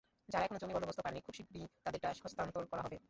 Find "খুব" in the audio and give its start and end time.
1.25-1.33